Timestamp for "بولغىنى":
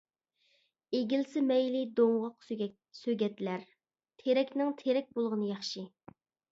5.21-5.57